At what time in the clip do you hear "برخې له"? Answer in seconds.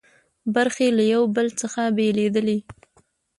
0.55-1.03